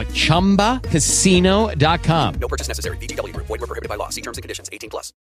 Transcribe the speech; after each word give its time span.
at 0.00 0.08
ChumbaCasino.com. 0.08 2.34
No 2.34 2.48
purchase 2.48 2.68
necessary. 2.68 2.98
VGW 2.98 3.32
Group. 3.32 3.46
Void 3.46 3.62
were 3.62 3.66
prohibited 3.66 3.88
by 3.88 3.96
law. 3.96 4.10
See 4.10 4.20
terms 4.20 4.38
and 4.38 4.42
conditions. 4.42 4.68
18 4.72 4.90
plus. 4.90 5.14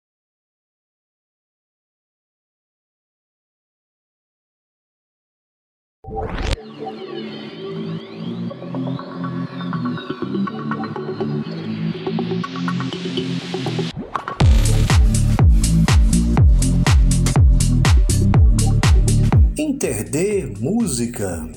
Interd 19.55 20.59
Música. 20.59 21.47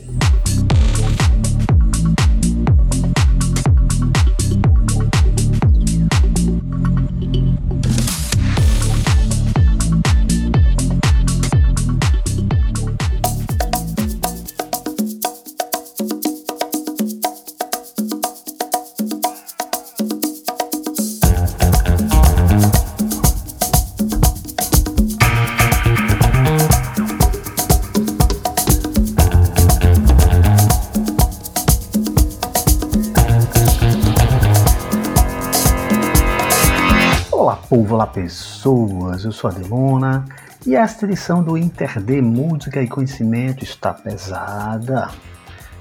Pessoas, 38.17 39.27
eu 39.27 39.31
sou 39.31 39.51
a 39.51 39.53
Delona 39.53 40.25
e 40.67 40.75
esta 40.75 41.05
edição 41.05 41.43
do 41.43 41.59
Interd 41.59 42.23
Música 42.23 42.81
e 42.83 42.89
Conhecimento 42.89 43.63
está 43.63 43.93
pesada. 43.93 45.11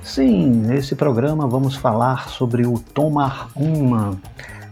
Sim, 0.04 0.50
nesse 0.50 0.98
programa 0.98 1.48
vamos 1.48 1.78
falar 1.78 2.28
sobre 2.28 2.68
o 2.68 2.78
Tomar 2.78 3.48
Uma, 3.56 4.20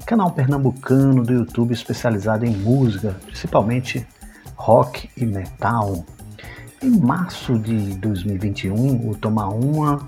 canal 0.06 0.30
pernambucano 0.32 1.24
do 1.24 1.32
YouTube 1.32 1.72
especializado 1.72 2.46
em 2.46 2.52
música, 2.54 3.16
principalmente 3.28 4.06
rock 4.58 5.10
e 5.16 5.26
metal. 5.26 6.04
Em 6.82 7.00
março 7.00 7.58
de 7.58 7.96
2021, 7.96 9.10
o 9.10 9.16
Tomar 9.16 9.48
Uma 9.48 10.06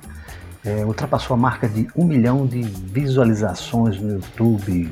é, 0.65 0.83
ultrapassou 0.83 1.35
a 1.35 1.37
marca 1.37 1.69
de 1.69 1.87
um 1.95 2.03
milhão 2.03 2.45
de 2.45 2.61
visualizações 2.61 3.97
no 3.97 4.11
YouTube. 4.11 4.91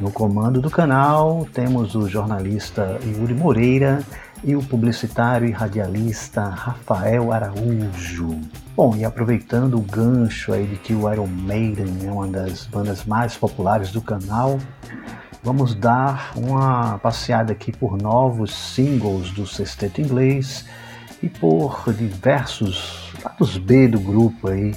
No 0.00 0.10
comando 0.10 0.60
do 0.60 0.68
canal 0.68 1.46
temos 1.52 1.94
o 1.94 2.08
jornalista 2.08 2.98
Yuri 3.04 3.32
Moreira 3.32 4.02
e 4.42 4.56
o 4.56 4.62
publicitário 4.62 5.48
e 5.48 5.52
radialista 5.52 6.48
Rafael 6.48 7.32
Araújo. 7.32 8.40
Bom, 8.74 8.96
e 8.96 9.04
aproveitando 9.04 9.78
o 9.78 9.80
gancho 9.80 10.52
aí 10.52 10.66
de 10.66 10.76
que 10.76 10.92
o 10.92 11.10
Iron 11.12 11.28
Maiden 11.28 12.06
é 12.06 12.10
uma 12.10 12.26
das 12.26 12.66
bandas 12.66 13.04
mais 13.04 13.36
populares 13.36 13.92
do 13.92 14.02
canal, 14.02 14.58
vamos 15.44 15.76
dar 15.76 16.32
uma 16.34 16.98
passeada 16.98 17.52
aqui 17.52 17.70
por 17.70 17.96
novos 17.96 18.52
singles 18.52 19.30
do 19.30 19.46
sexteto 19.46 20.00
inglês 20.00 20.66
e 21.22 21.28
por 21.28 21.84
diversos 21.92 23.12
lados 23.24 23.56
B 23.58 23.86
do 23.86 24.00
grupo 24.00 24.48
aí, 24.48 24.74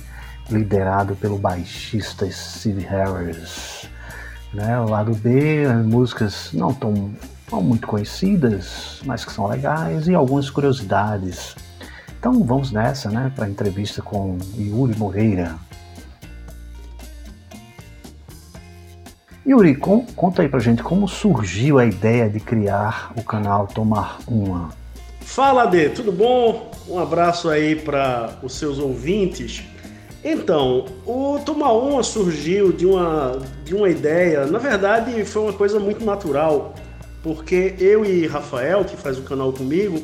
liderado 0.50 1.16
pelo 1.16 1.40
baixista 1.40 2.30
Steve 2.30 2.86
Harris. 2.86 3.90
Né? 4.58 4.80
O 4.80 4.90
lado 4.90 5.14
B, 5.14 5.68
músicas 5.86 6.50
não 6.52 6.74
tão, 6.74 7.12
tão 7.48 7.62
muito 7.62 7.86
conhecidas, 7.86 9.00
mas 9.06 9.24
que 9.24 9.32
são 9.32 9.46
legais 9.46 10.08
e 10.08 10.16
algumas 10.16 10.50
curiosidades. 10.50 11.56
Então 12.20 12.44
vamos 12.44 12.72
nessa, 12.72 13.12
né, 13.12 13.32
para 13.36 13.46
a 13.46 13.50
entrevista 13.50 14.02
com 14.02 14.40
Yuri 14.58 14.98
Moreira. 14.98 15.56
Yuri, 19.46 19.76
com, 19.76 20.04
conta 20.08 20.42
aí 20.42 20.50
pra 20.50 20.60
gente 20.60 20.82
como 20.82 21.08
surgiu 21.08 21.78
a 21.78 21.86
ideia 21.86 22.28
de 22.28 22.40
criar 22.40 23.14
o 23.16 23.22
canal 23.22 23.68
Tomar 23.68 24.18
Uma. 24.28 24.70
Fala, 25.22 25.68
Dê, 25.68 25.90
tudo 25.90 26.12
bom? 26.12 26.72
Um 26.90 26.98
abraço 26.98 27.48
aí 27.48 27.76
para 27.76 28.40
os 28.42 28.56
seus 28.56 28.80
ouvintes. 28.80 29.64
Então, 30.30 30.84
o 31.06 31.40
Tomar 31.46 31.72
Uma 31.72 32.04
surgiu 32.04 32.74
de 32.74 32.86
uma, 32.86 33.40
de 33.64 33.74
uma 33.74 33.90
ideia, 33.90 34.46
na 34.46 34.60
verdade 34.60 35.24
foi 35.24 35.44
uma 35.44 35.54
coisa 35.54 35.80
muito 35.80 36.04
natural, 36.04 36.76
porque 37.24 37.76
eu 37.80 38.04
e 38.04 38.28
Rafael, 38.28 38.84
que 38.84 38.98
faz 38.98 39.18
o 39.18 39.22
canal 39.22 39.54
comigo, 39.54 40.02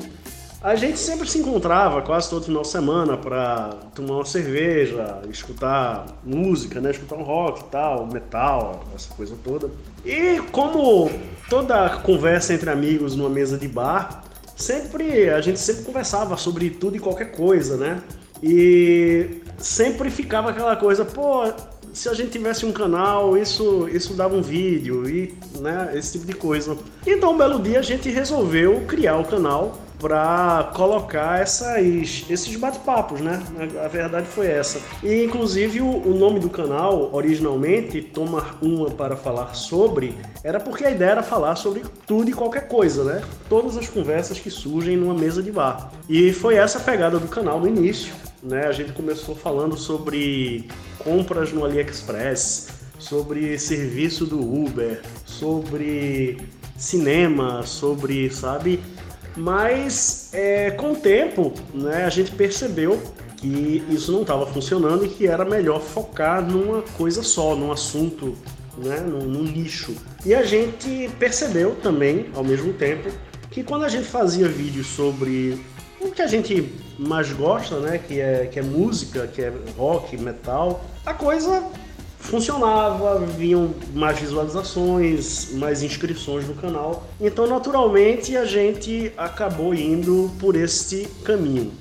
a 0.62 0.75
gente 0.75 0.97
sempre 0.97 1.29
se 1.29 1.39
encontrava 1.39 2.01
quase 2.01 2.29
todo 2.29 2.45
final 2.45 2.62
de 2.62 2.69
semana 2.69 3.17
para 3.17 3.72
tomar 3.94 4.16
uma 4.16 4.25
cerveja, 4.25 5.19
escutar 5.29 6.06
música, 6.23 6.79
né? 6.79 6.91
Escutar 6.91 7.17
um 7.17 7.23
rock 7.23 7.59
e 7.59 7.63
tal, 7.66 8.07
metal, 8.07 8.81
essa 8.95 9.13
coisa 9.13 9.35
toda. 9.44 9.69
E 10.06 10.41
como 10.53 11.12
toda 11.50 11.97
conversa 11.97 12.53
entre 12.53 12.69
amigos 12.69 13.13
numa 13.13 13.29
mesa 13.29 13.57
de 13.57 13.67
bar, 13.67 14.23
sempre 14.56 15.29
a 15.29 15.41
gente 15.41 15.59
sempre 15.59 15.83
conversava 15.83 16.38
sobre 16.38 16.69
tudo 16.69 16.95
e 16.95 17.00
qualquer 17.00 17.33
coisa, 17.33 17.75
né? 17.75 18.01
E 18.44 19.42
sempre 19.58 20.09
ficava 20.09 20.50
aquela 20.50 20.76
coisa, 20.76 21.06
pô, 21.06 21.46
se 21.94 22.09
a 22.09 22.14
gente 22.14 22.31
tivesse 22.31 22.66
um 22.66 22.74
canal, 22.74 23.38
isso, 23.38 23.88
isso 23.88 24.14
dava 24.16 24.36
um 24.36 24.42
vídeo 24.42 25.08
e 25.09 25.34
né, 25.59 25.92
esse 25.96 26.14
tipo 26.14 26.26
de 26.26 26.34
coisa. 26.34 26.78
Então, 27.08 27.34
um 27.34 27.38
belo 27.38 27.62
dia 27.62 27.80
a 27.80 27.84
gente 27.84 28.09
resolveu 28.09 28.81
criar 28.86 29.18
o 29.18 29.24
canal 29.24 29.80
para 30.04 30.72
colocar 30.76 31.40
essas, 31.40 32.26
esses 32.30 32.54
bate-papos, 32.58 33.22
né? 33.22 33.42
A 33.81 33.88
verdade 33.88 34.28
foi 34.28 34.48
essa. 34.48 34.81
E 35.02 35.24
inclusive 35.24 35.80
o, 35.80 35.86
o, 35.86 36.14
nome 36.14 36.42
do 36.42 36.50
canal, 36.50 37.10
originalmente, 37.14 38.02
Tomar 38.02 38.58
Uma 38.62 38.90
para 38.90 39.16
Falar 39.16 39.56
Sobre, 39.56 40.14
era 40.44 40.60
porque 40.60 40.84
a 40.84 40.92
ideia 40.92 41.12
era 41.12 41.24
falar 41.24 41.56
sobre 41.56 41.84
tudo 42.06 42.30
e 42.30 42.34
qualquer 42.34 42.68
coisa, 42.68 43.06
né? 43.06 43.22
Todas 43.48 43.78
as 43.78 43.88
conversas 43.88 44.38
que 44.38 44.51
surgem 44.51 44.98
numa 44.98 45.13
mesa 45.13 45.42
de 45.42 45.54
bar. 45.54 45.94
E 46.10 46.34
foi 46.34 46.56
essa 46.56 46.80
a 46.80 46.81
pegada 46.81 47.18
do 47.18 47.30
canal 47.30 47.62
no 47.62 47.68
início. 47.68 48.13
Né? 48.44 48.66
A 48.68 48.72
gente 48.74 48.92
começou 48.92 49.36
falando 49.36 49.78
sobre 49.78 50.68
compras 51.00 51.54
no 51.54 51.63
AliExpress, 51.63 52.68
sobre 53.00 53.57
serviço 53.57 54.25
do 54.25 54.40
Uber, 54.40 55.01
sobre 55.25 56.38
cinema, 56.78 57.63
sobre, 57.63 58.30
sabe? 58.30 58.81
Mas 59.36 60.30
é, 60.34 60.72
com 60.72 60.92
o 60.92 60.95
tempo, 60.95 61.54
né, 61.74 62.06
a 62.06 62.10
gente 62.10 62.31
percebeu 62.31 63.01
que 63.38 63.84
isso 63.90 64.12
não 64.12 64.22
estava 64.22 64.46
funcionando 64.46 65.06
e 65.06 65.10
que 65.10 65.28
era 65.28 65.44
melhor 65.44 65.81
focar 65.81 66.42
numa 66.42 66.81
coisa 66.81 67.24
só, 67.24 67.56
num 67.56 67.72
assunto, 67.72 68.38
né, 68.78 69.00
num, 69.00 69.25
num 69.25 69.44
nicho. 69.44 69.96
E 70.25 70.34
a 70.34 70.44
gente 70.44 71.10
percebeu 71.18 71.75
também, 71.75 72.30
ao 72.36 72.44
mesmo 72.44 72.74
tempo, 72.74 73.10
que 73.50 73.63
quando 73.63 73.86
a 73.86 73.89
gente 73.89 74.06
fazia 74.06 74.48
vídeos 74.48 74.88
sobre 74.88 75.60
o 76.00 76.12
que 76.12 76.22
a 76.22 76.28
gente 76.28 76.74
mais 76.98 77.31
gosta, 77.31 77.80
né, 77.80 77.98
que 77.98 78.19
é, 78.19 78.45
que 78.45 78.60
é 78.60 78.62
música, 78.62 79.28
que 79.28 79.42
é 79.42 79.51
rock, 79.78 80.18
metal, 80.18 80.84
a 81.06 81.13
coisa 81.13 81.63
funcionava, 82.24 83.19
vinham 83.19 83.74
mais 83.94 84.18
visualizações, 84.18 85.54
mais 85.54 85.84
inscrições 85.84 86.48
no 86.48 86.56
canal. 86.56 87.04
Então, 87.19 87.45
naturalmente, 87.48 88.38
a 88.38 88.45
gente 88.45 89.12
acabou 89.18 89.74
indo 89.74 90.31
por 90.40 90.56
este 90.56 91.07
caminho. 91.24 91.72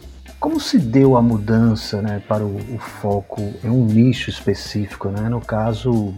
Como 0.41 0.59
se 0.59 0.76
deu 0.79 1.17
a 1.17 1.23
mudança 1.23 2.03
né, 2.03 2.20
para 2.26 2.44
o, 2.44 2.56
o 2.56 2.79
foco 3.00 3.41
em 3.62 3.69
um 3.69 3.85
nicho 3.85 4.29
específico, 4.29 5.08
né? 5.08 5.29
no 5.29 5.41
caso 5.41 6.12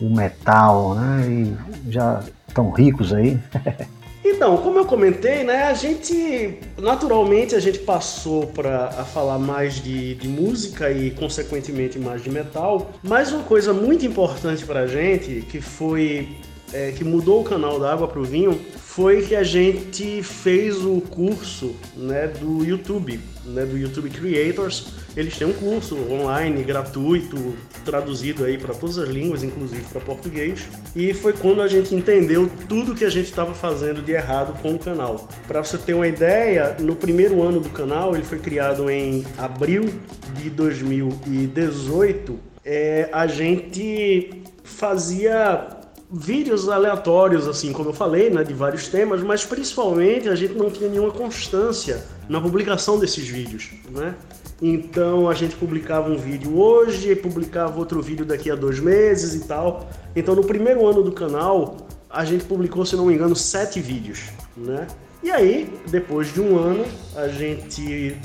o 0.00 0.10
metal, 0.10 0.96
né? 0.96 1.24
e 1.28 1.90
já 1.92 2.24
tão 2.52 2.70
ricos 2.72 3.14
aí? 3.14 3.38
Então, 4.24 4.56
como 4.58 4.78
eu 4.78 4.84
comentei, 4.84 5.42
né, 5.42 5.64
a 5.64 5.74
gente 5.74 6.58
naturalmente 6.78 7.54
a 7.56 7.60
gente 7.60 7.80
passou 7.80 8.46
para 8.46 8.90
falar 9.04 9.38
mais 9.38 9.82
de, 9.82 10.14
de, 10.14 10.28
música 10.28 10.90
e 10.90 11.10
consequentemente 11.10 11.98
mais 11.98 12.22
de 12.22 12.30
metal. 12.30 12.92
Mas 13.02 13.32
uma 13.32 13.42
coisa 13.42 13.72
muito 13.72 14.06
importante 14.06 14.64
para 14.64 14.80
a 14.80 14.86
gente 14.86 15.44
que 15.50 15.60
foi 15.60 16.28
é, 16.72 16.92
que 16.92 17.04
mudou 17.04 17.40
o 17.40 17.44
canal 17.44 17.78
da 17.78 17.92
água 17.92 18.08
para 18.08 18.20
o 18.20 18.24
vinho 18.24 18.58
foi 18.76 19.22
que 19.22 19.34
a 19.34 19.42
gente 19.42 20.22
fez 20.22 20.84
o 20.84 21.00
curso 21.00 21.74
né, 21.96 22.26
do 22.26 22.62
YouTube, 22.62 23.18
né, 23.46 23.64
do 23.64 23.78
YouTube 23.78 24.10
Creators. 24.10 24.88
Eles 25.16 25.36
têm 25.36 25.46
um 25.46 25.52
curso 25.52 25.96
online, 26.10 26.62
gratuito, 26.62 27.54
traduzido 27.86 28.44
aí 28.44 28.58
para 28.58 28.74
todas 28.74 28.98
as 28.98 29.08
línguas, 29.08 29.42
inclusive 29.42 29.82
para 29.90 30.00
português. 30.00 30.68
E 30.94 31.14
foi 31.14 31.32
quando 31.32 31.62
a 31.62 31.68
gente 31.68 31.94
entendeu 31.94 32.50
tudo 32.68 32.94
que 32.94 33.04
a 33.04 33.10
gente 33.10 33.30
estava 33.30 33.54
fazendo 33.54 34.02
de 34.02 34.12
errado 34.12 34.60
com 34.60 34.74
o 34.74 34.78
canal. 34.78 35.26
Para 35.46 35.64
você 35.64 35.78
ter 35.78 35.94
uma 35.94 36.06
ideia, 36.06 36.76
no 36.78 36.94
primeiro 36.94 37.42
ano 37.42 37.60
do 37.60 37.70
canal, 37.70 38.14
ele 38.14 38.24
foi 38.24 38.38
criado 38.38 38.90
em 38.90 39.24
abril 39.38 39.88
de 40.34 40.50
2018, 40.50 42.38
é, 42.64 43.08
a 43.10 43.26
gente 43.26 44.42
fazia 44.62 45.81
vídeos 46.12 46.68
aleatórios, 46.68 47.48
assim, 47.48 47.72
como 47.72 47.88
eu 47.88 47.94
falei, 47.94 48.28
né, 48.28 48.44
de 48.44 48.52
vários 48.52 48.88
temas, 48.88 49.22
mas 49.22 49.46
principalmente 49.46 50.28
a 50.28 50.34
gente 50.34 50.52
não 50.52 50.70
tinha 50.70 50.90
nenhuma 50.90 51.10
constância 51.10 52.04
na 52.28 52.38
publicação 52.38 52.98
desses 52.98 53.26
vídeos, 53.26 53.70
né? 53.90 54.14
Então 54.60 55.28
a 55.28 55.34
gente 55.34 55.56
publicava 55.56 56.10
um 56.10 56.16
vídeo 56.16 56.56
hoje 56.58 57.10
e 57.10 57.16
publicava 57.16 57.78
outro 57.78 58.02
vídeo 58.02 58.26
daqui 58.26 58.50
a 58.50 58.54
dois 58.54 58.78
meses 58.78 59.34
e 59.34 59.48
tal. 59.48 59.88
Então 60.14 60.34
no 60.34 60.44
primeiro 60.44 60.86
ano 60.86 61.02
do 61.02 61.12
canal 61.12 61.78
a 62.10 62.24
gente 62.26 62.44
publicou, 62.44 62.84
se 62.84 62.94
não 62.94 63.06
me 63.06 63.14
engano, 63.14 63.34
sete 63.34 63.80
vídeos, 63.80 64.28
né? 64.54 64.86
E 65.22 65.30
aí, 65.30 65.72
depois 65.88 66.32
de 66.34 66.40
um 66.40 66.58
ano, 66.58 66.84
a 67.14 67.28
gente 67.28 68.16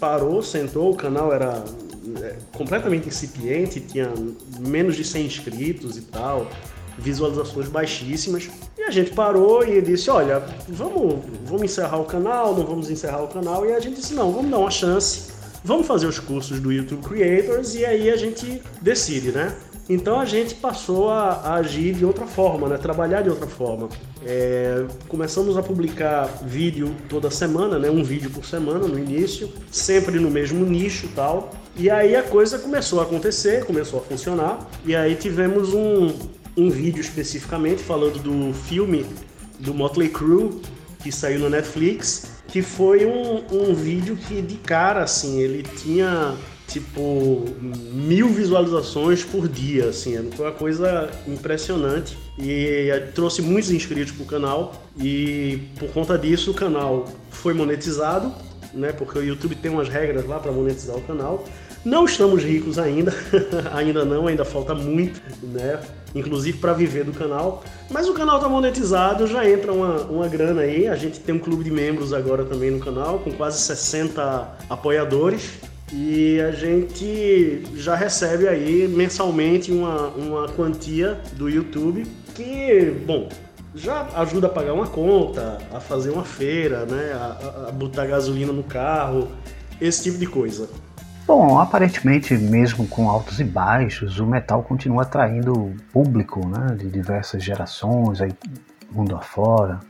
parou, 0.00 0.40
sentou, 0.40 0.92
o 0.92 0.96
canal 0.96 1.32
era 1.32 1.62
é, 2.22 2.36
completamente 2.56 3.08
incipiente, 3.08 3.80
tinha 3.80 4.10
menos 4.60 4.96
de 4.96 5.04
100 5.04 5.26
inscritos 5.26 5.96
e 5.96 6.02
tal 6.02 6.48
visualizações 6.98 7.68
baixíssimas. 7.68 8.50
E 8.78 8.82
a 8.82 8.90
gente 8.90 9.10
parou 9.12 9.66
e 9.66 9.80
disse, 9.80 10.10
olha, 10.10 10.42
vamos, 10.68 11.24
vamos 11.44 11.62
encerrar 11.62 11.98
o 11.98 12.04
canal, 12.04 12.54
não 12.54 12.64
vamos 12.64 12.90
encerrar 12.90 13.22
o 13.22 13.28
canal. 13.28 13.66
E 13.66 13.72
a 13.72 13.80
gente 13.80 13.96
disse, 13.96 14.14
não, 14.14 14.32
vamos 14.32 14.50
dar 14.50 14.58
uma 14.58 14.70
chance, 14.70 15.32
vamos 15.64 15.86
fazer 15.86 16.06
os 16.06 16.18
cursos 16.18 16.60
do 16.60 16.72
YouTube 16.72 17.02
Creators 17.02 17.74
e 17.74 17.84
aí 17.84 18.10
a 18.10 18.16
gente 18.16 18.62
decide, 18.80 19.32
né? 19.32 19.54
Então 19.88 20.18
a 20.18 20.24
gente 20.24 20.54
passou 20.54 21.10
a, 21.10 21.32
a 21.32 21.54
agir 21.56 21.94
de 21.94 22.04
outra 22.04 22.26
forma, 22.26 22.68
né? 22.68 22.78
trabalhar 22.78 23.22
de 23.22 23.28
outra 23.28 23.46
forma. 23.46 23.88
É, 24.24 24.86
começamos 25.08 25.58
a 25.58 25.62
publicar 25.62 26.26
vídeo 26.42 26.94
toda 27.08 27.30
semana, 27.30 27.78
né? 27.78 27.90
um 27.90 28.02
vídeo 28.02 28.30
por 28.30 28.46
semana 28.46 28.88
no 28.88 28.98
início, 28.98 29.50
sempre 29.70 30.18
no 30.18 30.30
mesmo 30.30 30.64
nicho 30.64 31.08
tal. 31.14 31.52
E 31.76 31.90
aí 31.90 32.16
a 32.16 32.22
coisa 32.22 32.58
começou 32.58 33.00
a 33.00 33.02
acontecer, 33.02 33.66
começou 33.66 34.00
a 34.00 34.02
funcionar. 34.02 34.66
E 34.86 34.96
aí 34.96 35.16
tivemos 35.16 35.74
um, 35.74 36.14
um 36.56 36.70
vídeo 36.70 37.00
especificamente 37.00 37.82
falando 37.82 38.18
do 38.18 38.54
filme 38.54 39.04
do 39.58 39.74
Motley 39.74 40.08
Crue 40.08 40.60
que 41.02 41.12
saiu 41.12 41.38
no 41.38 41.50
Netflix, 41.50 42.30
que 42.48 42.62
foi 42.62 43.04
um, 43.04 43.44
um 43.52 43.74
vídeo 43.74 44.16
que 44.16 44.40
de 44.40 44.56
cara 44.56 45.02
assim 45.02 45.38
ele 45.40 45.62
tinha 45.62 46.34
tipo 46.66 47.44
mil 47.60 48.28
visualizações 48.30 49.22
por 49.22 49.46
dia, 49.46 49.90
assim, 49.90 50.30
foi 50.32 50.46
uma 50.46 50.52
coisa 50.52 51.10
impressionante 51.28 52.16
e 52.38 52.88
trouxe 53.14 53.42
muitos 53.42 53.70
inscritos 53.70 54.12
para 54.12 54.22
o 54.22 54.26
canal 54.26 54.82
e 54.98 55.68
por 55.78 55.90
conta 55.90 56.18
disso 56.18 56.52
o 56.52 56.54
canal 56.54 57.04
foi 57.30 57.52
monetizado, 57.52 58.32
né? 58.72 58.92
Porque 58.92 59.18
o 59.18 59.22
YouTube 59.22 59.54
tem 59.56 59.70
umas 59.70 59.88
regras 59.88 60.26
lá 60.26 60.38
para 60.38 60.50
monetizar 60.50 60.96
o 60.96 61.02
canal. 61.02 61.44
Não 61.84 62.06
estamos 62.06 62.42
ricos 62.42 62.78
ainda, 62.78 63.14
ainda 63.72 64.04
não, 64.06 64.26
ainda 64.26 64.44
falta 64.44 64.74
muito, 64.74 65.20
né? 65.42 65.78
Inclusive 66.14 66.58
para 66.58 66.72
viver 66.72 67.04
do 67.04 67.12
canal. 67.12 67.64
Mas 67.90 68.08
o 68.08 68.14
canal 68.14 68.36
está 68.36 68.48
monetizado, 68.48 69.26
já 69.26 69.48
entra 69.48 69.72
uma, 69.72 70.02
uma 70.02 70.28
grana 70.28 70.62
aí. 70.62 70.86
A 70.86 70.96
gente 70.96 71.18
tem 71.20 71.34
um 71.34 71.38
clube 71.38 71.64
de 71.64 71.70
membros 71.70 72.12
agora 72.12 72.44
também 72.44 72.70
no 72.70 72.78
canal, 72.78 73.18
com 73.18 73.32
quase 73.32 73.60
60 73.60 74.56
apoiadores. 74.70 75.58
E 75.92 76.40
a 76.40 76.50
gente 76.50 77.62
já 77.74 77.94
recebe 77.94 78.48
aí 78.48 78.88
mensalmente 78.88 79.70
uma, 79.70 80.08
uma 80.08 80.48
quantia 80.48 81.20
do 81.34 81.48
YouTube 81.48 82.04
que, 82.34 82.90
bom, 83.06 83.28
já 83.74 84.08
ajuda 84.16 84.46
a 84.46 84.50
pagar 84.50 84.72
uma 84.72 84.86
conta, 84.86 85.58
a 85.72 85.80
fazer 85.80 86.10
uma 86.10 86.24
feira, 86.24 86.86
né? 86.86 87.12
A, 87.12 87.68
a 87.68 87.72
botar 87.72 88.06
gasolina 88.06 88.52
no 88.52 88.62
carro, 88.62 89.28
esse 89.80 90.04
tipo 90.04 90.18
de 90.18 90.26
coisa. 90.26 90.68
Bom, 91.26 91.58
aparentemente, 91.58 92.34
mesmo 92.36 92.86
com 92.86 93.08
altos 93.08 93.40
e 93.40 93.44
baixos, 93.44 94.18
o 94.20 94.26
metal 94.26 94.62
continua 94.62 95.02
atraindo 95.02 95.74
público 95.90 96.46
né, 96.46 96.74
de 96.76 96.88
diversas 96.90 97.42
gerações, 97.42 98.20
aí, 98.20 98.30
mundo 98.92 99.16
afora. 99.16 99.80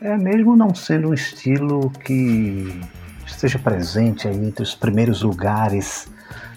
É 0.00 0.16
mesmo 0.16 0.56
não 0.56 0.74
sendo 0.74 1.10
um 1.10 1.14
estilo 1.14 1.90
que 1.90 2.80
esteja 3.26 3.58
presente 3.58 4.26
aí 4.26 4.36
entre 4.36 4.62
os 4.62 4.74
primeiros 4.74 5.22
lugares 5.22 6.08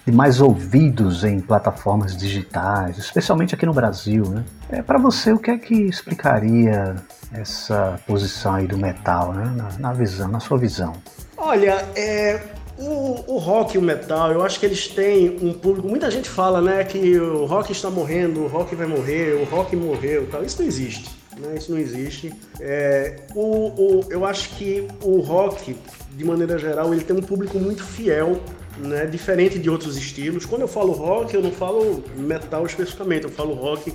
de 0.06 0.12
mais 0.12 0.40
ouvidos 0.40 1.22
em 1.22 1.38
plataformas 1.38 2.16
digitais, 2.16 2.96
especialmente 2.96 3.54
aqui 3.54 3.66
no 3.66 3.74
Brasil. 3.74 4.24
Né? 4.24 4.44
É, 4.70 4.82
Para 4.82 4.98
você, 4.98 5.32
o 5.32 5.38
que 5.38 5.50
é 5.50 5.58
que 5.58 5.74
explicaria 5.74 6.96
essa 7.32 8.00
posição 8.06 8.54
aí 8.54 8.66
do 8.66 8.78
metal, 8.78 9.34
né? 9.34 9.52
na, 9.54 9.78
na 9.78 9.92
visão, 9.92 10.28
na 10.28 10.40
sua 10.40 10.56
visão? 10.56 10.94
Olha, 11.36 11.84
é, 11.94 12.40
o, 12.82 13.24
o, 13.34 13.38
rock 13.38 13.76
e 13.76 13.78
o 13.78 13.82
metal, 13.82 14.32
eu 14.32 14.42
acho 14.42 14.58
que 14.58 14.66
eles 14.66 14.88
têm 14.88 15.38
um 15.40 15.52
público. 15.52 15.88
Muita 15.88 16.10
gente 16.10 16.28
fala, 16.28 16.60
né, 16.60 16.84
que 16.84 17.18
o 17.18 17.44
rock 17.44 17.72
está 17.72 17.90
morrendo, 17.90 18.40
o 18.40 18.46
rock 18.46 18.74
vai 18.74 18.86
morrer, 18.86 19.34
o 19.34 19.44
rock 19.44 19.76
morreu, 19.76 20.28
tal. 20.30 20.44
Isso 20.44 20.60
não 20.60 20.68
existe, 20.68 21.10
né? 21.38 21.54
Isso 21.56 21.70
não 21.70 21.78
existe. 21.78 22.32
É, 22.60 23.20
o, 23.34 23.40
o, 23.40 24.06
eu 24.10 24.24
acho 24.24 24.50
que 24.50 24.86
o 25.02 25.20
rock, 25.20 25.76
de 26.16 26.24
maneira 26.24 26.58
geral, 26.58 26.92
ele 26.92 27.04
tem 27.04 27.16
um 27.16 27.22
público 27.22 27.58
muito 27.58 27.84
fiel, 27.84 28.40
né? 28.78 29.06
Diferente 29.06 29.58
de 29.58 29.70
outros 29.70 29.96
estilos. 29.96 30.44
Quando 30.44 30.62
eu 30.62 30.68
falo 30.68 30.92
rock, 30.92 31.34
eu 31.34 31.42
não 31.42 31.52
falo 31.52 32.02
metal 32.16 32.66
especificamente, 32.66 33.24
eu 33.24 33.30
falo 33.30 33.54
rock 33.54 33.92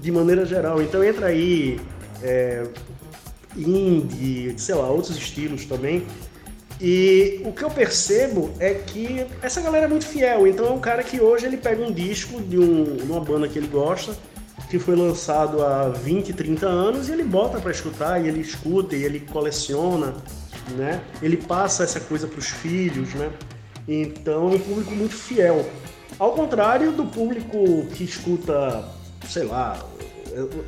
de 0.00 0.10
maneira 0.10 0.46
geral. 0.46 0.80
Então 0.80 1.04
entra 1.04 1.26
aí 1.26 1.78
é, 2.22 2.64
indie, 3.56 4.54
sei 4.56 4.74
lá, 4.74 4.88
outros 4.88 5.16
estilos 5.16 5.64
também 5.66 6.06
e 6.80 7.40
o 7.44 7.52
que 7.52 7.62
eu 7.62 7.70
percebo 7.70 8.52
é 8.58 8.74
que 8.74 9.26
essa 9.42 9.60
galera 9.60 9.86
é 9.86 9.88
muito 9.88 10.06
fiel. 10.06 10.46
Então 10.46 10.66
é 10.66 10.70
um 10.70 10.80
cara 10.80 11.02
que 11.02 11.20
hoje 11.20 11.46
ele 11.46 11.56
pega 11.56 11.82
um 11.82 11.92
disco 11.92 12.40
de, 12.40 12.58
um, 12.58 12.96
uma 13.04 13.20
banda 13.20 13.48
que 13.48 13.58
ele 13.58 13.68
gosta, 13.68 14.16
que 14.68 14.78
foi 14.78 14.96
lançado 14.96 15.64
há 15.64 15.88
20, 15.88 16.32
30 16.32 16.66
anos, 16.66 17.08
e 17.08 17.12
ele 17.12 17.22
bota 17.22 17.60
para 17.60 17.70
escutar, 17.70 18.24
e 18.24 18.28
ele 18.28 18.40
escuta, 18.40 18.96
e 18.96 19.04
ele 19.04 19.20
coleciona, 19.20 20.14
né? 20.76 21.00
Ele 21.22 21.36
passa 21.36 21.84
essa 21.84 22.00
coisa 22.00 22.26
para 22.26 22.38
os 22.38 22.48
filhos, 22.48 23.14
né? 23.14 23.30
Então 23.86 24.50
é 24.50 24.56
um 24.56 24.58
público 24.58 24.90
muito 24.92 25.14
fiel. 25.14 25.64
Ao 26.18 26.32
contrário 26.32 26.92
do 26.92 27.04
público 27.04 27.86
que 27.94 28.04
escuta, 28.04 28.84
sei 29.28 29.44
lá, 29.44 29.78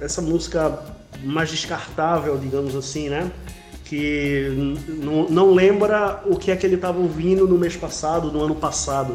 essa 0.00 0.20
música 0.20 0.84
mais 1.24 1.50
descartável, 1.50 2.36
digamos 2.38 2.76
assim, 2.76 3.08
né? 3.08 3.30
Que 3.88 4.48
não 5.30 5.54
lembra 5.54 6.22
o 6.26 6.36
que 6.36 6.50
é 6.50 6.56
que 6.56 6.66
ele 6.66 6.74
estava 6.74 6.98
ouvindo 6.98 7.46
no 7.46 7.56
mês 7.56 7.76
passado, 7.76 8.32
no 8.32 8.42
ano 8.42 8.54
passado, 8.54 9.14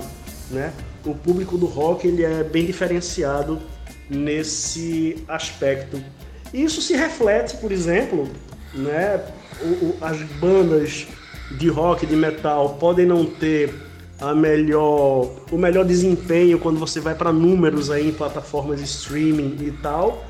né? 0.49 0.73
O 1.05 1.13
público 1.13 1.57
do 1.57 1.65
rock 1.65 2.07
ele 2.07 2.23
é 2.23 2.43
bem 2.43 2.65
diferenciado 2.65 3.59
nesse 4.09 5.23
aspecto. 5.27 6.01
Isso 6.53 6.81
se 6.81 6.95
reflete, 6.95 7.57
por 7.57 7.71
exemplo, 7.71 8.29
né? 8.73 9.21
O, 9.61 9.65
o, 9.65 9.97
as 10.01 10.21
bandas 10.39 11.05
de 11.57 11.67
rock, 11.67 12.05
de 12.05 12.15
metal 12.15 12.77
podem 12.79 13.05
não 13.05 13.25
ter 13.25 13.73
a 14.21 14.33
melhor, 14.33 15.31
o 15.51 15.57
melhor 15.57 15.83
desempenho 15.83 16.59
quando 16.59 16.79
você 16.79 16.99
vai 16.99 17.15
para 17.15 17.33
números 17.33 17.91
aí 17.91 18.07
em 18.07 18.13
plataformas 18.13 18.79
de 18.79 18.85
streaming 18.85 19.57
e 19.59 19.71
tal, 19.81 20.23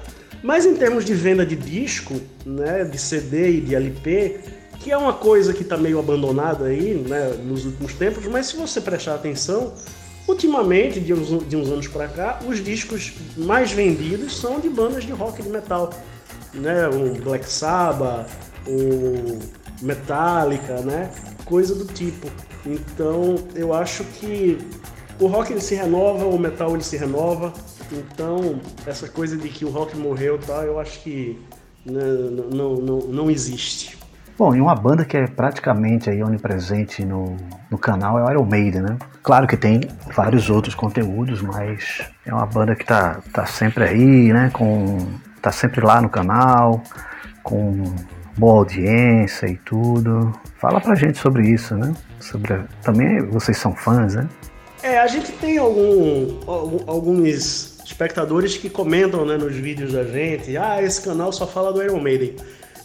mas 0.43 0.65
em 0.65 0.75
termos 0.75 1.05
de 1.05 1.13
venda 1.13 1.45
de 1.45 1.55
disco, 1.55 2.19
né, 2.45 2.83
de 2.83 2.97
CD 2.97 3.57
e 3.57 3.61
de 3.61 3.75
LP, 3.75 4.39
que 4.79 4.91
é 4.91 4.97
uma 4.97 5.13
coisa 5.13 5.53
que 5.53 5.61
está 5.61 5.77
meio 5.77 5.99
abandonada 5.99 6.65
aí, 6.65 6.95
né, 6.95 7.35
nos 7.43 7.65
últimos 7.65 7.93
tempos, 7.93 8.25
mas 8.25 8.47
se 8.47 8.57
você 8.57 8.81
prestar 8.81 9.15
atenção, 9.15 9.73
Ultimamente, 10.27 10.99
de 10.99 11.13
uns, 11.13 11.47
de 11.47 11.55
uns 11.57 11.69
anos 11.69 11.87
para 11.87 12.07
cá, 12.07 12.39
os 12.47 12.63
discos 12.63 13.13
mais 13.35 13.71
vendidos 13.71 14.37
são 14.37 14.59
de 14.59 14.69
bandas 14.69 15.03
de 15.03 15.11
rock 15.11 15.41
e 15.41 15.43
de 15.43 15.49
metal. 15.49 15.89
Né? 16.53 16.87
O 16.87 17.21
Black 17.21 17.49
Sabbath, 17.49 18.29
o 18.67 19.39
Metallica, 19.81 20.81
né? 20.81 21.11
Coisa 21.43 21.73
do 21.73 21.85
tipo. 21.85 22.27
Então, 22.65 23.35
eu 23.55 23.73
acho 23.73 24.03
que 24.03 24.57
o 25.19 25.27
rock 25.27 25.51
ele 25.51 25.61
se 25.61 25.75
renova, 25.75 26.25
o 26.25 26.37
metal 26.37 26.73
ele 26.73 26.83
se 26.83 26.95
renova. 26.97 27.51
Então, 27.91 28.59
essa 28.85 29.07
coisa 29.07 29.37
de 29.37 29.49
que 29.49 29.65
o 29.65 29.69
rock 29.69 29.97
morreu, 29.97 30.37
tá, 30.37 30.63
eu 30.63 30.79
acho 30.79 30.99
que 31.01 31.39
não, 31.85 32.31
não, 32.49 32.75
não, 32.75 32.97
não 32.99 33.31
existe. 33.31 33.97
Bom, 34.37 34.55
e 34.55 34.61
uma 34.61 34.73
banda 34.73 35.05
que 35.05 35.17
é 35.17 35.27
praticamente 35.27 36.09
aí 36.09 36.23
onipresente 36.23 37.05
no, 37.05 37.37
no 37.69 37.77
canal 37.77 38.17
é 38.17 38.23
o 38.23 38.31
Iron 38.31 38.45
Maiden, 38.45 38.81
né? 38.81 38.97
Claro 39.21 39.45
que 39.45 39.55
tem 39.55 39.81
vários 40.15 40.49
outros 40.49 40.73
conteúdos, 40.73 41.41
mas 41.41 42.01
é 42.25 42.33
uma 42.33 42.45
banda 42.45 42.75
que 42.75 42.83
tá, 42.83 43.21
tá 43.31 43.45
sempre 43.45 43.83
aí, 43.83 44.33
né? 44.33 44.49
Com, 44.51 44.97
tá 45.41 45.51
sempre 45.51 45.85
lá 45.85 46.01
no 46.01 46.09
canal, 46.09 46.81
com 47.43 47.83
boa 48.37 48.59
audiência 48.59 49.47
e 49.47 49.57
tudo. 49.57 50.33
Fala 50.57 50.81
pra 50.81 50.95
gente 50.95 51.19
sobre 51.19 51.47
isso, 51.47 51.75
né? 51.75 51.93
Sobre, 52.19 52.63
também 52.81 53.21
vocês 53.27 53.57
são 53.57 53.75
fãs, 53.75 54.15
né? 54.15 54.27
É, 54.81 54.97
a 54.97 55.05
gente 55.05 55.31
tem 55.33 55.59
algum, 55.59 56.39
alguns 56.87 57.70
espectadores 57.83 58.57
que 58.57 58.69
comentam 58.69 59.25
né, 59.25 59.37
nos 59.37 59.55
vídeos 59.55 59.93
da 59.93 60.03
gente, 60.03 60.55
ah, 60.57 60.81
esse 60.81 61.01
canal 61.01 61.31
só 61.31 61.47
fala 61.47 61.71
do 61.71 61.81
Iron 61.81 61.99
Maiden. 61.99 62.35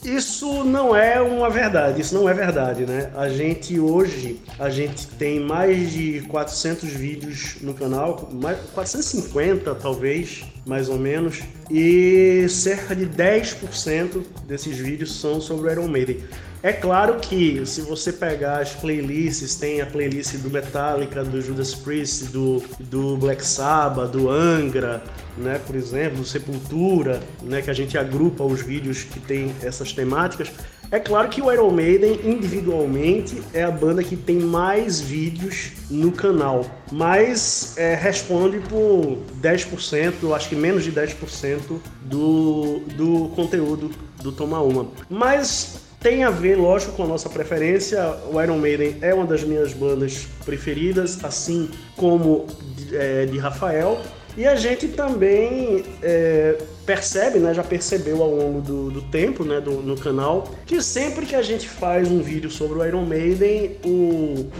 Isso 0.04 0.62
não 0.62 0.94
é 0.94 1.20
uma 1.20 1.50
verdade, 1.50 2.00
isso 2.00 2.14
não 2.14 2.28
é 2.28 2.34
verdade, 2.34 2.86
né? 2.86 3.10
A 3.16 3.28
gente 3.28 3.80
hoje, 3.80 4.40
a 4.58 4.70
gente 4.70 5.06
tem 5.06 5.40
mais 5.40 5.90
de 5.90 6.20
400 6.28 6.88
vídeos 6.90 7.56
no 7.60 7.74
canal, 7.74 8.28
mais, 8.32 8.58
450 8.72 9.74
talvez, 9.74 10.44
mais 10.66 10.88
ou 10.88 10.98
menos, 10.98 11.42
e 11.70 12.46
cerca 12.48 12.94
de 12.94 13.06
10% 13.06 14.22
desses 14.46 14.76
vídeos 14.76 15.18
são 15.20 15.40
sobre 15.40 15.68
o 15.68 15.72
Iron 15.72 15.88
Maiden. 15.88 16.24
É 16.62 16.72
claro 16.72 17.20
que 17.20 17.64
se 17.64 17.82
você 17.82 18.12
pegar 18.12 18.60
as 18.60 18.72
playlists, 18.72 19.54
tem 19.54 19.80
a 19.80 19.86
playlist 19.86 20.36
do 20.38 20.50
Metallica, 20.50 21.22
do 21.22 21.40
Judas 21.40 21.74
Priest, 21.74 22.24
do, 22.32 22.60
do 22.80 23.16
Black 23.16 23.46
Sabbath, 23.46 24.10
do 24.10 24.28
Angra, 24.28 25.00
né, 25.38 25.60
por 25.64 25.76
exemplo, 25.76 26.18
do 26.18 26.24
Sepultura, 26.24 27.20
né, 27.42 27.62
que 27.62 27.70
a 27.70 27.74
gente 27.74 27.96
agrupa 27.96 28.42
os 28.42 28.62
vídeos 28.62 29.04
que 29.04 29.20
tem 29.20 29.54
essas 29.62 29.92
temáticas. 29.92 30.50
É 30.90 31.00
claro 31.00 31.28
que 31.28 31.42
o 31.42 31.52
Iron 31.52 31.70
Maiden, 31.70 32.20
individualmente, 32.24 33.42
é 33.52 33.64
a 33.64 33.70
banda 33.70 34.04
que 34.04 34.16
tem 34.16 34.38
mais 34.38 35.00
vídeos 35.00 35.72
no 35.90 36.12
canal, 36.12 36.64
mas 36.92 37.76
é, 37.76 37.94
responde 37.94 38.58
por 38.60 39.18
10%, 39.40 40.34
acho 40.34 40.48
que 40.48 40.54
menos 40.54 40.84
de 40.84 40.92
10% 40.92 41.80
do, 42.02 42.80
do 42.96 43.28
conteúdo 43.34 43.90
do 44.22 44.30
Toma 44.30 44.60
Uma. 44.60 44.88
Mas 45.10 45.80
tem 46.00 46.22
a 46.22 46.30
ver, 46.30 46.56
lógico, 46.56 46.92
com 46.92 47.02
a 47.02 47.06
nossa 47.06 47.28
preferência. 47.28 48.00
O 48.32 48.40
Iron 48.40 48.58
Maiden 48.58 48.96
é 49.00 49.12
uma 49.12 49.26
das 49.26 49.42
minhas 49.42 49.72
bandas 49.72 50.26
preferidas, 50.44 51.24
assim 51.24 51.68
como 51.96 52.46
é, 52.92 53.26
de 53.26 53.38
Rafael. 53.38 54.00
E 54.36 54.46
a 54.46 54.54
gente 54.54 54.88
também 54.88 55.82
é, 56.02 56.58
percebe, 56.84 57.38
né, 57.38 57.54
já 57.54 57.64
percebeu 57.64 58.22
ao 58.22 58.30
longo 58.30 58.60
do, 58.60 58.90
do 58.90 59.02
tempo 59.02 59.44
né, 59.44 59.60
do, 59.60 59.82
no 59.82 59.96
canal, 59.96 60.50
que 60.66 60.82
sempre 60.82 61.24
que 61.24 61.34
a 61.34 61.42
gente 61.42 61.66
faz 61.66 62.10
um 62.10 62.20
vídeo 62.20 62.50
sobre 62.50 62.78
o 62.78 62.84
Iron 62.84 63.06
Maiden, 63.06 63.78
o, 63.82 64.50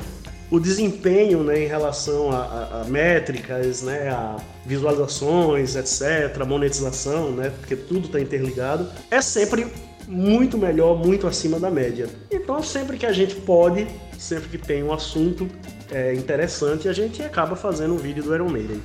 o 0.51 0.59
desempenho 0.59 1.43
né, 1.43 1.65
em 1.65 1.67
relação 1.67 2.31
a, 2.31 2.39
a, 2.39 2.81
a, 2.81 2.85
métricas, 2.85 3.83
né, 3.83 4.09
a 4.09 4.37
visualizações, 4.65 5.77
etc., 5.77 6.43
monetização, 6.47 7.33
né, 7.33 7.53
porque 7.61 7.77
tudo 7.77 8.07
está 8.07 8.19
interligado, 8.19 8.89
é 9.11 9.21
sempre 9.21 9.67
muito 10.09 10.57
melhor, 10.57 10.97
muito 10.97 11.27
acima 11.27 11.61
da 11.61 11.71
média. 11.71 12.09
Então, 12.31 12.63
sempre 12.63 12.97
que 12.97 13.05
a 13.05 13.13
gente 13.13 13.35
pode, 13.35 13.87
sempre 14.19 14.49
que 14.49 14.59
tem 14.59 14.83
um 14.83 14.93
assunto 14.93 15.47
é, 15.91 16.15
interessante, 16.15 16.89
a 16.89 16.93
gente 16.93 17.23
acaba 17.23 17.57
fazendo 17.57 17.95
um 17.95 17.99
vídeo 17.99 18.23
do 18.23 18.35
Iron 18.35 18.49
Maiden. 18.49 18.81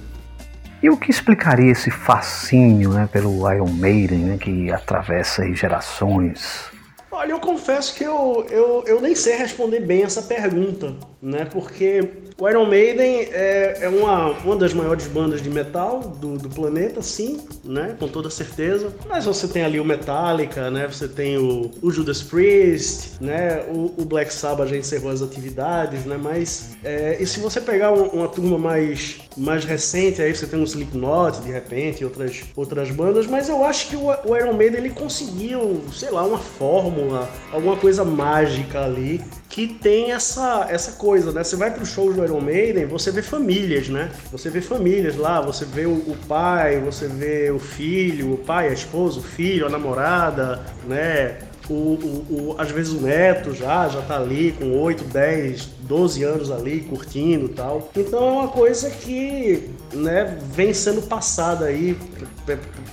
E 0.82 0.90
o 0.90 0.98
que 0.98 1.12
explicaria 1.12 1.72
esse 1.72 1.92
fascínio 1.92 2.90
né, 2.90 3.08
pelo 3.12 3.50
Iron 3.52 3.70
Maiden, 3.70 4.20
né, 4.20 4.38
que 4.38 4.72
atravessa 4.72 5.46
gerações? 5.54 6.72
Olha, 7.12 7.32
eu 7.32 7.40
confesso 7.40 7.94
que 7.94 8.04
eu, 8.04 8.48
eu, 8.50 8.84
eu 8.88 9.00
nem 9.00 9.14
sei 9.14 9.36
responder 9.36 9.82
bem 9.82 10.04
essa 10.04 10.24
pergunta, 10.24 10.96
né? 11.22 11.46
Porque 11.46 12.10
o 12.42 12.50
Iron 12.50 12.66
Maiden 12.66 13.28
é, 13.32 13.78
é 13.82 13.88
uma, 13.88 14.32
uma 14.32 14.56
das 14.56 14.74
maiores 14.74 15.06
bandas 15.06 15.44
de 15.44 15.50
metal 15.50 16.00
do, 16.00 16.40
do 16.40 16.50
planeta, 16.50 17.00
sim, 17.00 17.40
né? 17.64 17.96
Com 18.00 18.08
toda 18.08 18.32
certeza. 18.32 18.92
Mas 19.08 19.26
você 19.26 19.48
tem 19.48 19.64
ali 19.64 19.80
o 19.80 19.86
Metallica, 19.86 20.72
né? 20.72 20.88
Você 20.88 21.08
tem 21.08 21.38
o, 21.38 21.70
o 21.84 21.92
Judas 21.92 22.24
Priest, 22.24 23.22
né? 23.22 23.64
O, 23.70 23.94
o, 23.96 24.06
Black 24.06 24.34
Sabbath 24.34 24.70
já 24.70 24.76
encerrou 24.76 25.12
as 25.12 25.22
atividades, 25.22 26.04
né? 26.06 26.20
Mas 26.20 26.76
é, 26.84 27.18
e 27.20 27.28
se 27.28 27.40
você 27.40 27.62
pegar 27.62 27.92
uma, 27.92 28.08
uma, 28.08 28.28
turma 28.28 28.58
mais, 28.58 29.20
mais 29.38 29.64
recente, 29.64 30.20
aí 30.20 30.36
você 30.36 30.48
tem 30.48 30.60
o 30.60 30.64
Slipknot, 30.64 31.42
de 31.42 31.52
repente, 31.52 32.04
outras, 32.04 32.42
outras 32.56 32.90
bandas. 32.90 33.28
Mas 33.28 33.50
eu 33.50 33.64
acho 33.64 33.88
que 33.90 33.96
o, 33.96 34.08
o 34.08 34.36
Iron 34.36 34.54
Maiden 34.54 34.80
ele 34.80 34.90
conseguiu, 34.90 35.84
sei 35.94 36.10
lá, 36.10 36.24
uma 36.24 36.40
fórmula, 36.40 37.30
alguma 37.52 37.78
coisa 37.78 38.04
mágica 38.04 38.84
ali 38.84 39.22
que 39.52 39.68
tem 39.68 40.14
essa, 40.14 40.66
essa 40.70 40.94
coisa, 40.94 41.32
né? 41.32 41.44
Você 41.44 41.58
vai 41.58 41.72
para 41.72 41.84
o 41.84 41.86
show 41.86 42.12
do 42.12 42.24
Iron 42.24 42.31
Maiden, 42.40 42.86
você 42.86 43.12
vê 43.12 43.22
famílias, 43.22 43.90
né? 43.90 44.12
Você 44.32 44.50
vê 44.50 44.62
famílias 44.62 45.18
lá, 45.18 45.42
você 45.42 45.66
vê 45.66 45.86
o, 45.86 45.94
o, 45.94 46.16
pai, 46.28 46.80
você 46.80 47.08
vê 47.08 47.50
o 47.52 47.60
filho, 47.60 48.34
o 48.34 48.38
pai, 48.38 48.70
a 48.70 48.74
esposa, 48.74 49.20
o 49.20 49.24
filho, 49.24 49.66
a 49.66 49.70
namorada, 49.70 50.64
né? 50.88 51.40
O, 51.70 51.74
o, 51.74 52.26
o, 52.30 52.56
às 52.58 52.70
vezes 52.72 52.92
o 52.92 53.02
neto 53.02 53.54
já, 53.54 53.88
já 53.88 54.02
tá 54.02 54.18
ali 54.18 54.52
com 54.52 54.80
8, 54.80 55.04
10, 55.06 55.70
12 55.82 56.24
anos 56.24 56.52
ali, 56.52 56.82
curtindo 56.82 57.46
e 57.46 57.50
tal. 57.50 57.90
Então 57.96 58.20
é 58.28 58.32
uma 58.32 58.48
coisa 58.48 58.90
que 58.90 59.70
né, 59.94 60.38
vem 60.54 60.74
sendo 60.74 61.02
passada 61.02 61.66
aí 61.66 61.98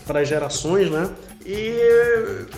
para 0.07 0.25
gerações, 0.25 0.91
né? 0.91 1.11
E 1.51 1.75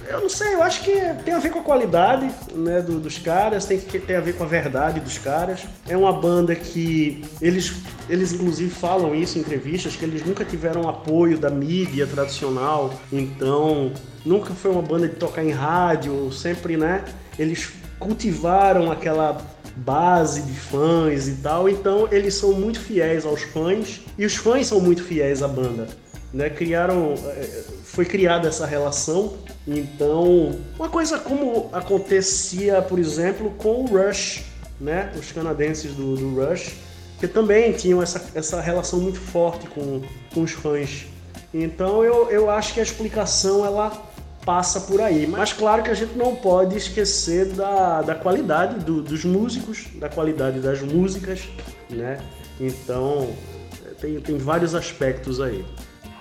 eu 0.09 0.21
não 0.21 0.29
sei, 0.29 0.55
eu 0.55 0.65
acho 0.65 0.83
que 0.83 0.91
tem 1.25 1.33
a 1.33 1.39
ver 1.39 1.51
com 1.51 1.61
a 1.61 1.63
qualidade 1.63 2.29
né, 2.53 2.83
do, 2.83 2.99
dos 2.99 3.19
caras, 3.19 3.65
tem 3.65 3.79
que 3.79 4.01
ter 4.01 4.17
a 4.17 4.21
ver 4.21 4.35
com 4.35 4.43
a 4.43 4.47
verdade 4.49 4.99
dos 4.99 5.17
caras. 5.17 5.61
É 5.89 5.97
uma 5.97 6.13
banda 6.13 6.57
que 6.57 7.25
eles, 7.41 7.73
eles 8.09 8.33
inclusive 8.33 8.69
falam 8.69 9.15
isso 9.15 9.39
em 9.39 9.43
entrevistas, 9.43 9.95
que 9.95 10.05
eles 10.05 10.27
nunca 10.27 10.45
tiveram 10.45 10.89
apoio 10.89 11.39
da 11.39 11.49
mídia 11.49 12.05
tradicional, 12.05 12.93
então 13.13 13.93
nunca 14.25 14.55
foi 14.55 14.71
uma 14.71 14.83
banda 14.83 15.09
de 15.09 15.17
tocar 15.17 15.45
em 15.45 15.51
rádio, 15.51 16.33
sempre, 16.33 16.77
né? 16.77 17.05
Eles 17.39 17.71
cultivaram 17.99 18.91
aquela 18.91 19.41
base 19.77 20.43
de 20.43 20.53
fãs 20.53 21.29
e 21.29 21.37
tal, 21.37 21.69
então 21.69 22.09
eles 22.11 22.35
são 22.35 22.53
muito 22.53 22.81
fiéis 22.81 23.25
aos 23.25 23.43
fãs 23.43 24.01
e 24.19 24.25
os 24.27 24.37
fãs 24.37 24.67
são 24.67 24.81
muito 24.81 25.03
fiéis 25.03 25.43
à 25.43 25.49
banda 25.49 25.87
né, 26.33 26.49
criaram, 26.49 27.15
é, 27.15 27.65
foi 27.85 28.05
criada 28.05 28.49
essa 28.49 28.67
relação. 28.67 29.35
Então, 29.67 30.59
uma 30.79 30.89
coisa 30.89 31.19
como 31.19 31.69
acontecia, 31.73 32.81
por 32.83 32.99
exemplo, 32.99 33.51
com 33.59 33.83
o 33.83 33.87
Rush, 33.87 34.43
né, 34.81 35.13
os 35.17 35.33
canadenses 35.33 35.93
do, 35.93 36.17
do 36.17 36.35
Rush, 36.41 36.73
que 37.19 37.29
também 37.29 37.73
tinham 37.73 38.03
essa, 38.03 38.31
essa 38.35 38.61
relação 38.61 39.01
muito 39.01 39.19
forte 39.19 39.67
com, 39.69 40.03
com 40.33 40.43
os 40.43 40.53
fãs. 40.53 41.07
Então, 41.53 42.05
eu, 42.05 42.31
eu 42.31 42.49
acho 42.49 42.73
que 42.73 42.81
a 42.81 42.83
explicação 42.83 43.67
ela 43.67 43.91
passa 44.45 44.81
por 44.81 45.01
aí. 45.01 45.27
Mas 45.27 45.53
claro 45.53 45.83
que 45.83 45.91
a 45.91 45.95
gente 45.95 46.17
não 46.17 46.35
pode 46.35 46.77
esquecer 46.77 47.47
da, 47.47 48.03
da 48.03 48.15
qualidade 48.15 48.85
do, 48.85 49.03
dos 49.03 49.25
músicos, 49.25 49.87
da 49.95 50.09
qualidade 50.09 50.61
das 50.61 50.81
músicas, 50.81 51.49
né? 51.89 52.19
Então, 52.59 53.31
tem, 54.01 54.21
tem 54.21 54.39
vários 54.39 54.75
aspectos 54.75 55.41
aí. 55.41 55.65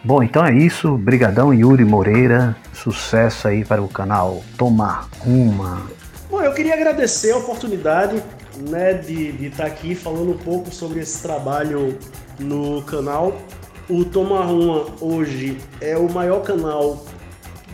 Bom, 0.03 0.23
então 0.23 0.45
é 0.45 0.53
isso. 0.53 0.97
Brigadão 0.97 1.53
Yuri 1.53 1.83
Moreira. 1.83 2.55
Sucesso 2.73 3.47
aí 3.47 3.65
para 3.65 3.81
o 3.81 3.87
canal 3.87 4.41
Tomar 4.57 5.09
Uma. 5.25 5.81
Bom, 6.29 6.41
eu 6.41 6.53
queria 6.53 6.73
agradecer 6.73 7.31
a 7.31 7.37
oportunidade 7.37 8.23
né, 8.69 8.93
de, 8.93 9.31
de 9.33 9.47
estar 9.47 9.65
aqui 9.65 9.95
falando 9.95 10.31
um 10.31 10.37
pouco 10.37 10.73
sobre 10.73 11.01
esse 11.01 11.21
trabalho 11.21 11.97
no 12.39 12.81
canal. 12.83 13.35
O 13.89 14.05
Tomar 14.05 14.51
Uma 14.51 14.85
hoje 15.01 15.57
é 15.81 15.97
o 15.97 16.09
maior 16.09 16.41
canal 16.43 17.03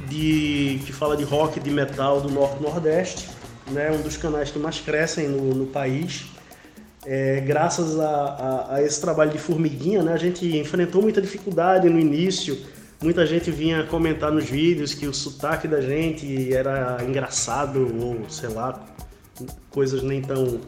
de, 0.09 0.79
que 0.85 0.93
fala 0.93 1.15
de 1.15 1.24
rock, 1.24 1.59
de 1.59 1.69
metal 1.69 2.21
do 2.21 2.29
Norte-Nordeste. 2.29 3.29
Né, 3.71 3.91
um 3.91 4.01
dos 4.01 4.15
canais 4.15 4.51
que 4.51 4.59
mais 4.59 4.79
crescem 4.79 5.27
no, 5.27 5.55
no 5.55 5.65
país 5.65 6.27
é, 7.05 7.39
graças 7.41 8.00
a, 8.00 8.09
a, 8.09 8.75
a, 8.75 8.83
esse 8.83 9.00
trabalho 9.00 9.31
de 9.31 9.38
formiguinha, 9.38 10.01
né, 10.01 10.13
a 10.13 10.17
gente 10.17 10.57
enfrentou 10.57 11.01
muita 11.01 11.21
dificuldade 11.21 11.88
no 11.88 12.00
início. 12.00 12.57
Muita 13.01 13.25
gente 13.25 13.51
vinha 13.51 13.83
comentar 13.83 14.31
nos 14.31 14.45
vídeos 14.45 14.93
que 14.93 15.05
o 15.05 15.13
sotaque 15.13 15.67
da 15.67 15.81
gente 15.81 16.53
era 16.53 16.97
engraçado 17.07 17.88
ou 18.01 18.27
sei 18.29 18.50
lá, 18.50 18.83
coisas 19.69 20.01
nem 20.01 20.21
tão 20.21 20.59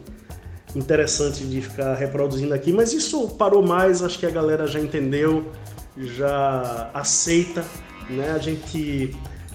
interessante 0.76 1.42
de 1.44 1.62
ficar 1.62 1.94
reproduzindo 1.94 2.52
aqui, 2.54 2.70
mas 2.70 2.92
isso 2.92 3.30
parou 3.30 3.66
mais, 3.66 4.02
acho 4.02 4.18
que 4.18 4.26
a 4.26 4.30
galera 4.30 4.66
já 4.66 4.78
entendeu, 4.78 5.50
já 5.96 6.90
aceita, 6.92 7.64
né? 8.08 8.30
A 8.30 8.38
gente 8.38 9.14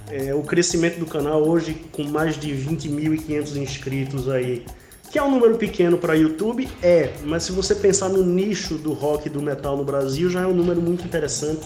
é, 0.10 0.34
o 0.34 0.44
crescimento 0.44 1.00
do 1.00 1.06
canal 1.06 1.48
hoje 1.48 1.74
com 1.92 2.04
mais 2.04 2.38
de 2.38 2.52
20.500 2.52 3.56
inscritos 3.56 4.30
aí, 4.30 4.66
que 5.12 5.18
é 5.18 5.24
um 5.24 5.32
número 5.32 5.58
pequeno 5.58 5.98
para 5.98 6.14
YouTube, 6.14 6.68
é, 6.82 7.14
mas 7.24 7.44
se 7.44 7.52
você 7.52 7.76
pensar 7.76 8.10
no 8.10 8.24
nicho 8.24 8.76
do 8.76 8.94
rock 8.94 9.28
e 9.28 9.30
do 9.30 9.42
metal 9.42 9.78
no 9.78 9.84
Brasil, 9.84 10.30
já 10.30 10.42
é 10.42 10.48
um 10.48 10.54
número 10.54 10.82
muito 10.82 11.06
interessante. 11.06 11.62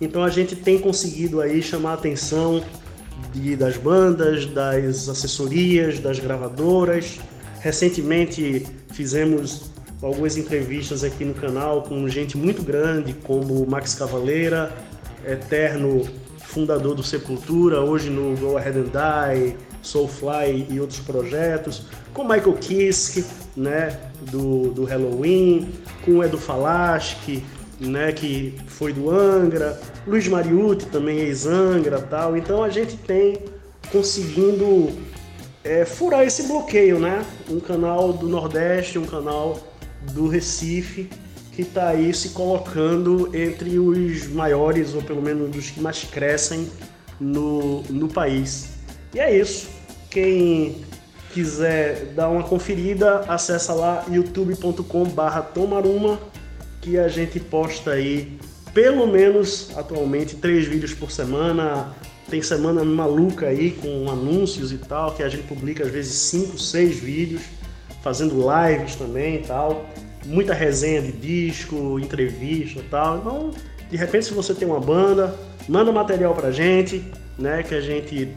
Então 0.00 0.24
a 0.24 0.30
gente 0.30 0.56
tem 0.56 0.78
conseguido 0.78 1.40
aí 1.40 1.62
chamar 1.62 1.90
a 1.90 1.94
atenção 1.94 2.64
de, 3.32 3.54
das 3.54 3.76
bandas, 3.76 4.46
das 4.46 5.08
assessorias, 5.08 5.98
das 5.98 6.18
gravadoras. 6.18 7.20
Recentemente 7.60 8.66
fizemos 8.92 9.70
algumas 10.02 10.38
entrevistas 10.38 11.04
aqui 11.04 11.24
no 11.24 11.34
canal 11.34 11.82
com 11.82 12.08
gente 12.08 12.36
muito 12.36 12.62
grande, 12.62 13.12
como 13.12 13.66
Max 13.66 13.94
Cavaleira, 13.94 14.74
eterno 15.26 16.08
fundador 16.38 16.94
do 16.94 17.02
Sepultura, 17.02 17.80
hoje 17.80 18.10
no 18.10 18.36
Go 18.36 18.56
Ahead 18.56 18.78
and 18.78 18.90
Die, 18.90 19.56
Soulfly 19.82 20.66
e 20.68 20.80
outros 20.80 21.00
projetos, 21.00 21.86
com 22.12 22.24
Michael 22.24 22.54
Kiske, 22.54 23.24
né, 23.56 23.98
do, 24.30 24.70
do 24.70 24.84
Halloween, 24.84 25.68
com 26.04 26.18
o 26.18 26.24
Edu 26.24 26.38
Falaschi, 26.38 27.44
né, 27.78 28.12
que 28.12 28.54
foi 28.66 28.92
do 28.92 29.10
Angra, 29.10 29.80
Luiz 30.06 30.26
Mariucci 30.28 30.86
também 30.86 31.18
ex-Angra 31.20 32.00
tal. 32.00 32.36
Então 32.36 32.62
a 32.62 32.68
gente 32.68 32.96
tem 32.96 33.38
conseguindo 33.90 34.90
é, 35.64 35.84
furar 35.84 36.24
esse 36.24 36.44
bloqueio, 36.44 36.98
né? 36.98 37.24
Um 37.48 37.60
canal 37.60 38.12
do 38.12 38.28
Nordeste, 38.28 38.98
um 38.98 39.06
canal 39.06 39.58
do 40.12 40.28
Recife, 40.28 41.08
que 41.52 41.62
está 41.62 41.88
aí 41.88 42.14
se 42.14 42.30
colocando 42.30 43.34
entre 43.34 43.78
os 43.78 44.28
maiores, 44.28 44.94
ou 44.94 45.02
pelo 45.02 45.20
menos 45.20 45.50
dos 45.50 45.70
que 45.70 45.80
mais 45.80 46.04
crescem 46.04 46.68
no, 47.18 47.82
no 47.82 48.08
país. 48.08 48.70
E 49.14 49.20
é 49.20 49.36
isso. 49.36 49.68
Quem 50.08 50.76
quiser 51.32 52.06
dar 52.14 52.28
uma 52.28 52.42
conferida, 52.42 53.20
acessa 53.28 53.72
lá 53.72 54.04
youtube.com/barra 54.10 55.42
tomaruma, 55.42 56.18
que 56.80 56.98
a 56.98 57.08
gente 57.08 57.38
posta 57.38 57.92
aí 57.92 58.38
pelo 58.72 59.06
menos 59.06 59.70
atualmente 59.76 60.36
três 60.36 60.66
vídeos 60.66 60.94
por 60.94 61.10
semana. 61.10 61.94
Tem 62.28 62.40
semana 62.40 62.84
maluca 62.84 63.48
aí 63.48 63.72
com 63.72 64.08
anúncios 64.08 64.70
e 64.70 64.78
tal, 64.78 65.14
que 65.14 65.22
a 65.22 65.28
gente 65.28 65.42
publica 65.48 65.84
às 65.84 65.90
vezes 65.90 66.14
cinco, 66.14 66.56
seis 66.56 66.96
vídeos, 66.96 67.42
fazendo 68.02 68.36
lives 68.36 68.94
também 68.94 69.36
e 69.36 69.38
tal 69.40 69.84
muita 70.26 70.54
resenha 70.54 71.02
de 71.02 71.12
disco, 71.12 71.98
entrevista 71.98 72.80
e 72.80 72.82
tal. 72.84 73.18
Então, 73.18 73.50
de 73.90 73.96
repente, 73.96 74.26
se 74.26 74.34
você 74.34 74.54
tem 74.54 74.66
uma 74.66 74.80
banda, 74.80 75.34
manda 75.68 75.90
material 75.90 76.34
pra 76.34 76.50
gente, 76.50 77.04
né? 77.38 77.62
Que 77.62 77.74
a 77.74 77.80
gente 77.80 78.34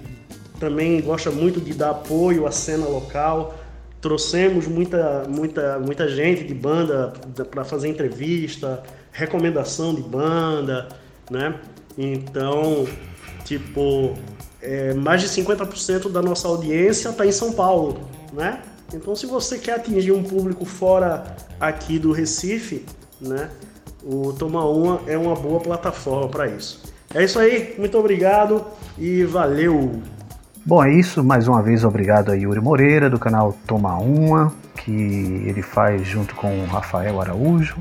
também 0.59 1.01
gosta 1.01 1.29
muito 1.29 1.59
de 1.59 1.73
dar 1.73 1.91
apoio 1.91 2.47
à 2.47 2.51
cena 2.51 2.85
local. 2.85 3.55
Trouxemos 4.01 4.67
muita, 4.67 5.23
muita, 5.29 5.79
muita 5.79 6.07
gente 6.07 6.43
de 6.43 6.53
banda 6.53 7.13
para 7.49 7.63
fazer 7.63 7.87
entrevista, 7.87 8.83
recomendação 9.11 9.93
de 9.93 10.01
banda, 10.01 10.89
né? 11.29 11.55
Então, 11.97 12.87
tipo, 13.45 14.13
é, 14.61 14.93
mais 14.93 15.21
de 15.21 15.27
50% 15.27 16.11
da 16.11 16.21
nossa 16.21 16.47
audiência 16.47 17.09
está 17.09 17.25
em 17.25 17.31
São 17.31 17.53
Paulo, 17.53 18.09
né? 18.33 18.61
Então, 18.93 19.15
se 19.15 19.25
você 19.25 19.57
quer 19.57 19.75
atingir 19.75 20.11
um 20.11 20.23
público 20.23 20.65
fora 20.65 21.35
aqui 21.59 21.97
do 21.97 22.11
Recife, 22.11 22.85
né, 23.19 23.49
o 24.03 24.33
Toma 24.33 24.65
Uma 24.65 25.01
é 25.07 25.17
uma 25.17 25.35
boa 25.35 25.59
plataforma 25.59 26.27
para 26.29 26.47
isso. 26.47 26.81
É 27.13 27.23
isso 27.23 27.39
aí, 27.39 27.75
muito 27.77 27.97
obrigado 27.97 28.65
e 28.97 29.23
valeu! 29.23 30.01
Bom, 30.65 30.81
é 30.81 30.93
isso. 30.93 31.21
Mais 31.23 31.47
uma 31.47 31.61
vez, 31.61 31.83
obrigado 31.83 32.31
a 32.31 32.35
Yuri 32.35 32.61
Moreira, 32.61 33.09
do 33.09 33.19
canal 33.19 33.53
Toma 33.67 33.97
Uma, 33.97 34.53
que 34.77 34.91
ele 34.91 35.61
faz 35.61 36.07
junto 36.07 36.33
com 36.35 36.61
o 36.61 36.65
Rafael 36.65 37.19
Araújo. 37.19 37.75